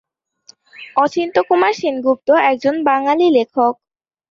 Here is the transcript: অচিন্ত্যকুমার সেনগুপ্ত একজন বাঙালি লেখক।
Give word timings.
অচিন্ত্যকুমার 0.95 1.73
সেনগুপ্ত 1.73 2.27
একজন 2.49 2.75
বাঙালি 2.83 3.27
লেখক। 3.37 3.73